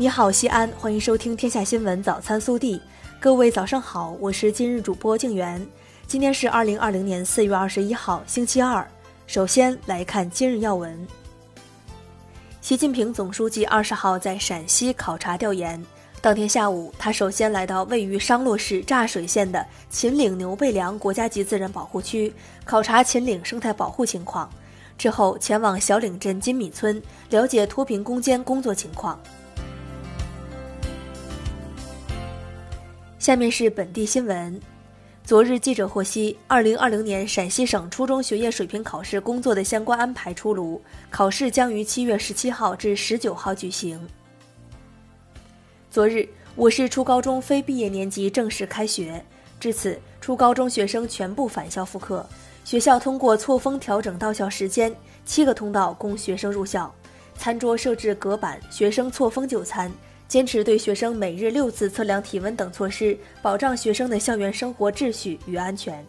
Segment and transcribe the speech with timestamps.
[0.00, 2.76] 你好，西安，欢迎收听《天下新闻早餐速递》。
[3.18, 5.66] 各位早上好，我是今日主播静媛。
[6.06, 8.88] 今天是二零二零年四月二十一号，星期二。
[9.26, 11.04] 首先来看今日要闻。
[12.60, 15.84] 习近平总书记二十号在陕西考察调研。
[16.20, 22.32] 当天下午，他首先来到位于商洛市柞水县的秦岭牛背梁国家级自然保护区，
[22.64, 24.48] 考察秦岭生态保护情况。
[24.96, 29.18] 之后前往小岭镇金米村，了解脱贫攻坚工作情况。
[33.28, 34.58] 下面是本地新闻。
[35.22, 44.00] 昨日，记者获悉，二零二零年陕西省初中学业水平考试工作的相关安排出炉，考试将于七月十七号至十九号举行。
[45.90, 49.22] 昨日，我市初高中非毕业年级正式开学，
[49.60, 52.26] 至此，初高中学生全部返校复课。
[52.64, 54.90] 学校通过错峰调整到校时间，
[55.26, 56.90] 七个通道供学生入校，
[57.36, 59.92] 餐桌设置隔板，学生错峰就餐，
[60.28, 66.04] 坚持对学生每日六次测量体温等措施，保障学生的校园生活秩序与安全。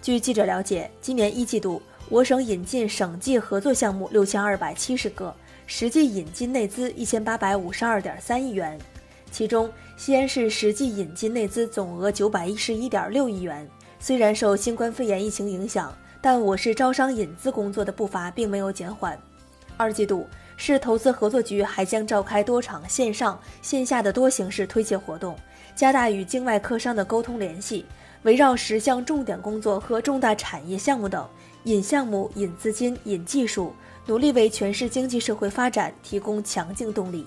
[0.00, 5.34] 据记者了解，今年一季度，我省引进省际合作项目六千二百七十个。
[5.66, 8.78] 实际引进内资一千八百五十二点三亿元，
[9.30, 13.68] 其中西安市实际引进内资总额九百一十一点六亿元。
[13.98, 19.16] 虽然受新冠肺炎疫情影响，但我市招商引资工作的步伐并没有减缓。
[19.76, 20.26] 二季度，
[20.62, 25.34] 市投资合作局还将召开多场线上线下的多形式推介活动，
[25.74, 27.86] 加大与境外客商的沟通联系，
[28.24, 31.26] 围绕十项重点工作和重大产业项目等，
[31.64, 33.72] 引项目、引资金、引技术。
[34.04, 37.26] 努力为全市经济社会发展提供强劲动力。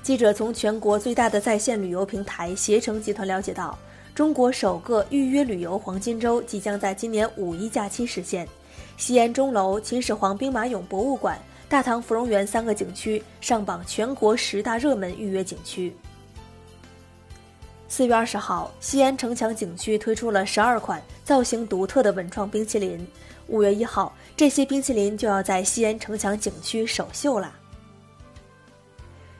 [0.00, 3.76] 记者从全国最大的在线旅游平台携程集团了解到，
[4.14, 8.46] 中国首个预约旅游黄金周即将在今年五一假期实现。
[8.96, 11.38] 西安钟楼、秦始皇兵马俑博物馆、
[11.70, 15.94] 大唐芙蓉园三个景区上榜全国十大热门预约景区。
[17.86, 23.06] 四月二十号，西安城墙景区推出了十二款造型独特的文创冰淇淋。
[23.46, 27.52] 五月一号，这些冰淇淋就要在西安城墙景区首秀啦。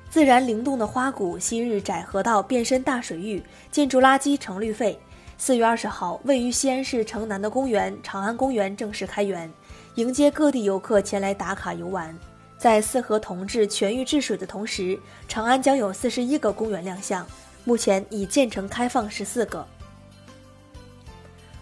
[0.08, 4.96] 自然灵动的花谷昔日窄河道变身大水域，建筑垃圾成绿肺。
[5.36, 9.50] 四月二十号，位于西安市城南的公园长安公园正式开园，
[9.94, 12.14] 迎接各地游客前来打卡游玩。
[12.60, 17.26] 在四河同治全域治水的同时，长安将有四十一个公园亮相。
[17.64, 19.66] 目前已建成开放十四个。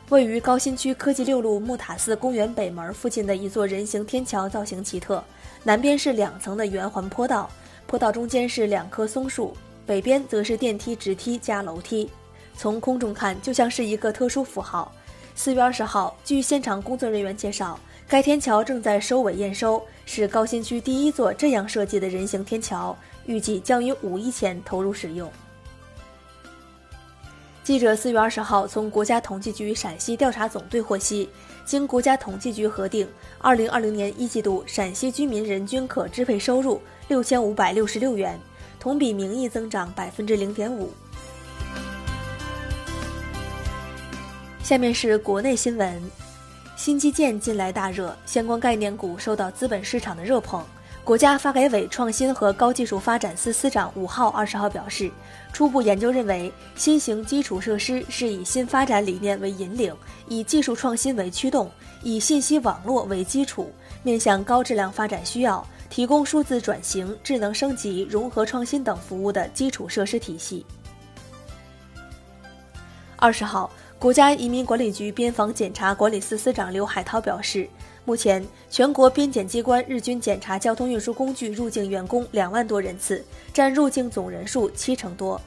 [0.09, 5.23] 位于高新区科技六路木塔寺公园北门附近的一座人行天桥造型奇特，
[5.63, 7.49] 南边是两层的圆环坡道，
[7.87, 12.11] 坡道中间是两棵松树，北边则是电梯直梯加楼梯。
[12.57, 14.93] 从空中看，就像是一个特殊符号。
[15.39, 17.79] 四月二十号，据现场工作人员介绍，
[18.09, 25.31] 该天桥正在收尾验收，是高新区第一座这样设计的人行天桥，预计将于五一前投入使用。
[27.63, 31.29] 记者四月二十号从国家统计局陕西调查总队获悉，
[31.65, 33.07] 经国家统计局核定，
[33.39, 38.37] 二零二零年一季度陕西居民人均可支配收入六千五百六十六元，
[38.81, 40.93] 同比名义增长百分之零点五。
[44.63, 46.03] 下面是国内新闻，
[46.77, 50.63] 新基建近来大热，相关概念股受到资本市场的热捧。
[51.05, 55.11] 国家发改委创新和高技术发展司司长五号、二十号表示，
[55.55, 61.71] 初步研究认为，新型基础设施是以新发展理念为引领，以技术创新为驱动，
[62.03, 70.67] 以信息网络为基础，面向高质量发展需要，提供数字转型、智能升级、融合创新等服务的基础设施体系。
[73.17, 73.69] 二十号，
[73.99, 77.69] 国家移民管理局边防检查管理司司长刘海涛表示。
[78.05, 83.23] 目前，全国边检机关日均检查交通运输工具入境员工两万多人次，
[83.53, 85.39] 占入境总人数七成多。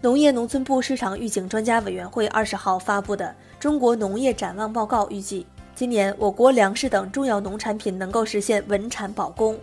[0.00, 5.44] 农业农村部市场预警专家委员会二十号发布的《中国农业展望报告》预计，
[5.74, 9.58] 今年我国粮食等重要农产品能够实现稳产保供。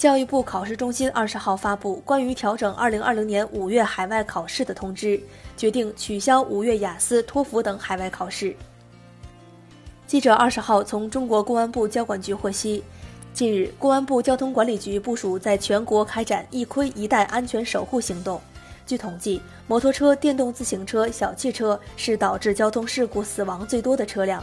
[0.00, 5.20] 教育部考试中心二十号发布关于调整二零二零年五月海外考试的通知，
[5.58, 8.56] 决定取消五月雅思、托福等海外考试。
[10.06, 12.82] 记者二十号从中国公安部交管局获悉，
[13.34, 18.40] 近日，公安部交通管理局部署在全国开展“一盔一带”安全守护行动。
[18.86, 24.42] 据统计，摩托车、电动自行车、小汽车是导致交通事故死亡最多的车辆。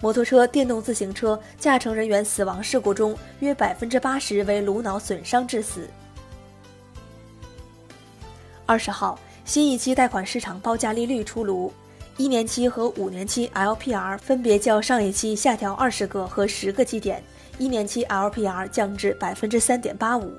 [0.00, 5.88] 摩托车、电动自行车驾乘人员死亡事故中，约百分之八十为颅脑损伤致死。
[8.64, 11.72] 二十号，新一期贷款市场报价利率出炉。
[12.16, 17.22] 一年期和五年期 LPR 分别较上一期下调二十个和十个基点，
[17.58, 20.32] 一年期 LPR 降至百分之三点八五。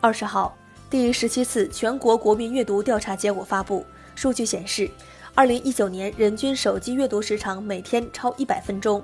[0.00, 0.56] 二十号，
[0.88, 3.84] 第十七次全国国民阅读调查结果发布，
[4.14, 4.90] 数据显示，
[5.38, 9.00] 二零一九年人均手机阅读时长每天超一百分钟，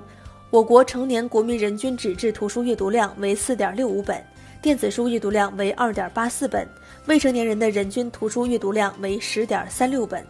[0.49, 4.21] 我国成年国民人均纸质图书阅读量为四点六五本，
[4.61, 6.67] 电子书阅读量为二点八四本，
[7.05, 10.27] 未成年人的人均图书阅读量为十点三六本。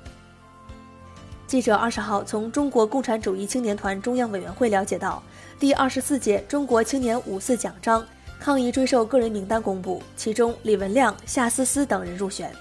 [1.48, 5.24] 记者二十号从中国共产主义青年团中央委员会了解到，
[5.60, 8.06] 第二十四届中国青年五四奖章
[8.40, 12.54] 抗疫追授个人名单公布，其中李文亮、夏思思等人入选。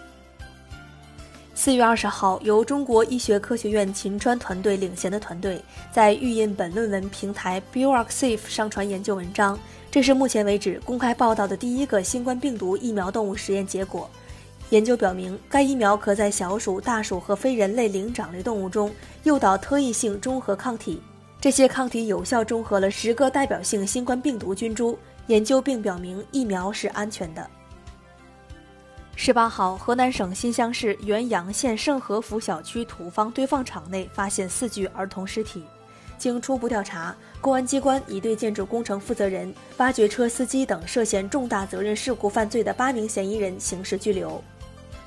[1.57, 5.63] 四月二十号，由中国医学科学院秦川团队领衔的团队
[5.93, 9.57] 在预印本论文平台 BioArXiv 上传研究文章，
[9.89, 14.11] 这是目前为止公开报道的第一个新冠病毒疫苗动物实验结果。
[14.71, 18.93] 研究表明，该疫苗可在小鼠、大鼠和非人类灵长类动物中
[19.23, 21.01] 诱导特异性中和抗体，
[21.41, 24.99] 这些抗体有效中和了十个代表性新冠病毒菌株。
[25.29, 27.49] 研究并表明疫苗是安全的。
[29.17, 35.63] 十八号，河南省新乡市原阳县盛和府小区土方堆放场内发现四具儿童尸体，
[36.19, 44.43] 经初步调查，公安机关已对建筑工程负责人、挖掘车司机等涉嫌重大责任事故犯罪的八名嫌疑人刑事拘留。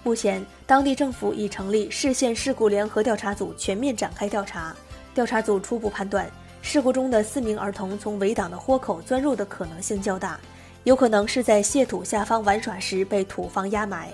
[0.04, 4.75] 目前，当地政府已成立市县事故联合调查组，全面展开调查。
[5.13, 6.31] 调查组初步判断，
[6.62, 10.39] 事故中的四名儿童从围挡的豁口钻入的可能性较大，
[10.88, 14.10] 有可能是在卸土下方玩耍时被土方压埋。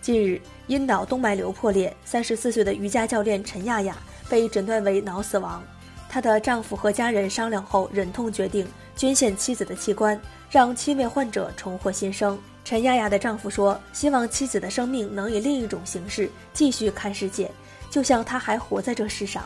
[0.00, 3.98] 近日，因脑动脉瘤破裂，三十四岁的瑜伽教练陈亚亚
[4.30, 5.62] 被诊断为脑死亡。
[6.08, 8.66] 她的丈夫和家人商量后，忍痛决定
[8.96, 10.18] 捐献妻子的器官，
[10.48, 12.38] 让七位患者重获新生。
[12.64, 17.50] 陈亚亚的丈夫说：“希望妻子的生命能以另一种形式继续看世界，
[17.90, 19.44] 就像她还活在这世上。”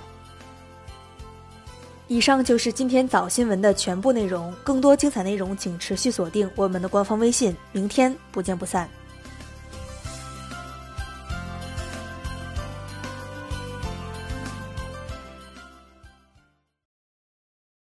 [2.09, 4.53] 以上就是今天早新闻的全部内容。
[4.65, 7.55] 更多精彩内容，请持续锁定我们的官方微信。
[7.71, 8.89] 明天不见不散。